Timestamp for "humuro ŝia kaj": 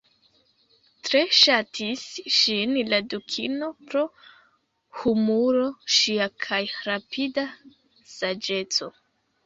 5.03-6.63